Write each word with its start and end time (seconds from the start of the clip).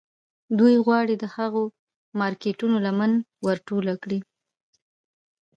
دوی 0.59 0.75
غواړي 0.85 1.13
د 1.19 1.25
هغو 1.35 1.63
مارکیټونو 2.19 2.75
لمن 2.85 3.11
ور 3.45 3.57
ټوله 3.67 3.93
کړي 4.03 4.19